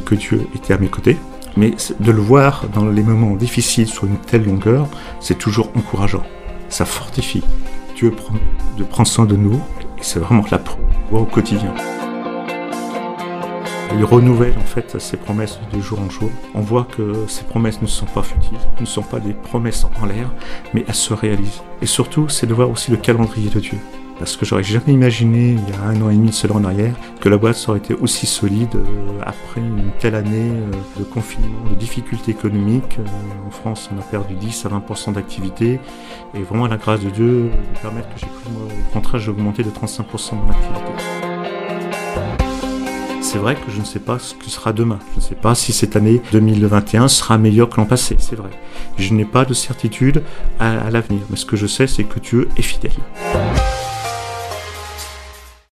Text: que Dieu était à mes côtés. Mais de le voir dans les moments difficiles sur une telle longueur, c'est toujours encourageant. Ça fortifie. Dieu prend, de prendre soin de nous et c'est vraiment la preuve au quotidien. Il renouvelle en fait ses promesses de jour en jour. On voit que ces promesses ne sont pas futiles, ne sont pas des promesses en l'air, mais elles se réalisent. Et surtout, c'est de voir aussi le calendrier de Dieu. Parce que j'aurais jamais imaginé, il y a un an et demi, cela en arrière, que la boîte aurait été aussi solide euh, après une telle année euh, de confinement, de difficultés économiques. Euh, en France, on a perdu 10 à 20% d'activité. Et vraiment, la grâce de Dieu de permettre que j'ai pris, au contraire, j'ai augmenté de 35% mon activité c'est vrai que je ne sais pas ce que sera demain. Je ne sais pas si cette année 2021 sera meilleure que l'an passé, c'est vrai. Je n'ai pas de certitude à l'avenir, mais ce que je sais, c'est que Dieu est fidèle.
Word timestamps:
que 0.00 0.14
Dieu 0.14 0.46
était 0.54 0.74
à 0.74 0.78
mes 0.78 0.88
côtés. 0.88 1.16
Mais 1.56 1.74
de 2.00 2.10
le 2.10 2.20
voir 2.20 2.66
dans 2.72 2.86
les 2.86 3.02
moments 3.02 3.36
difficiles 3.36 3.86
sur 3.86 4.04
une 4.04 4.18
telle 4.18 4.44
longueur, 4.44 4.88
c'est 5.20 5.38
toujours 5.38 5.70
encourageant. 5.76 6.24
Ça 6.68 6.84
fortifie. 6.84 7.44
Dieu 7.94 8.10
prend, 8.10 8.34
de 8.76 8.82
prendre 8.82 9.08
soin 9.08 9.24
de 9.24 9.36
nous 9.36 9.54
et 9.54 10.02
c'est 10.02 10.18
vraiment 10.18 10.44
la 10.50 10.58
preuve 10.58 10.80
au 11.12 11.24
quotidien. 11.24 11.72
Il 13.96 14.04
renouvelle 14.04 14.54
en 14.58 14.66
fait 14.66 14.98
ses 14.98 15.16
promesses 15.16 15.60
de 15.72 15.80
jour 15.80 16.00
en 16.00 16.10
jour. 16.10 16.30
On 16.54 16.60
voit 16.60 16.84
que 16.84 17.26
ces 17.28 17.44
promesses 17.44 17.80
ne 17.80 17.86
sont 17.86 18.06
pas 18.06 18.22
futiles, 18.22 18.58
ne 18.80 18.86
sont 18.86 19.02
pas 19.02 19.20
des 19.20 19.34
promesses 19.34 19.86
en 20.02 20.06
l'air, 20.06 20.32
mais 20.72 20.84
elles 20.88 20.94
se 20.94 21.14
réalisent. 21.14 21.62
Et 21.80 21.86
surtout, 21.86 22.28
c'est 22.28 22.46
de 22.46 22.54
voir 22.54 22.70
aussi 22.70 22.90
le 22.90 22.96
calendrier 22.96 23.50
de 23.50 23.60
Dieu. 23.60 23.78
Parce 24.18 24.36
que 24.36 24.46
j'aurais 24.46 24.62
jamais 24.62 24.92
imaginé, 24.92 25.50
il 25.50 25.74
y 25.74 25.76
a 25.76 25.82
un 25.82 26.00
an 26.00 26.10
et 26.10 26.14
demi, 26.14 26.32
cela 26.32 26.54
en 26.54 26.64
arrière, 26.64 26.94
que 27.20 27.28
la 27.28 27.36
boîte 27.36 27.62
aurait 27.68 27.78
été 27.78 27.94
aussi 27.94 28.26
solide 28.26 28.74
euh, 28.76 29.20
après 29.22 29.60
une 29.60 29.90
telle 29.98 30.14
année 30.14 30.50
euh, 30.52 30.98
de 30.98 31.04
confinement, 31.04 31.68
de 31.68 31.74
difficultés 31.74 32.30
économiques. 32.30 32.98
Euh, 32.98 33.46
en 33.46 33.50
France, 33.50 33.90
on 33.94 33.98
a 33.98 34.02
perdu 34.02 34.34
10 34.34 34.66
à 34.66 34.68
20% 34.68 35.14
d'activité. 35.14 35.80
Et 36.34 36.42
vraiment, 36.42 36.66
la 36.68 36.76
grâce 36.76 37.00
de 37.00 37.10
Dieu 37.10 37.50
de 37.74 37.78
permettre 37.80 38.08
que 38.14 38.20
j'ai 38.20 38.26
pris, 38.26 38.50
au 38.54 38.92
contraire, 38.92 39.20
j'ai 39.20 39.30
augmenté 39.30 39.62
de 39.62 39.70
35% 39.70 40.36
mon 40.36 40.50
activité 40.50 41.24
c'est 43.34 43.40
vrai 43.40 43.56
que 43.56 43.68
je 43.68 43.80
ne 43.80 43.84
sais 43.84 43.98
pas 43.98 44.20
ce 44.20 44.32
que 44.32 44.48
sera 44.48 44.72
demain. 44.72 45.00
Je 45.10 45.16
ne 45.16 45.20
sais 45.20 45.34
pas 45.34 45.56
si 45.56 45.72
cette 45.72 45.96
année 45.96 46.22
2021 46.30 47.08
sera 47.08 47.36
meilleure 47.36 47.68
que 47.68 47.78
l'an 47.78 47.84
passé, 47.84 48.14
c'est 48.20 48.36
vrai. 48.36 48.50
Je 48.96 49.12
n'ai 49.12 49.24
pas 49.24 49.44
de 49.44 49.54
certitude 49.54 50.22
à 50.60 50.88
l'avenir, 50.88 51.22
mais 51.30 51.36
ce 51.36 51.44
que 51.44 51.56
je 51.56 51.66
sais, 51.66 51.88
c'est 51.88 52.04
que 52.04 52.20
Dieu 52.20 52.48
est 52.56 52.62
fidèle. 52.62 52.92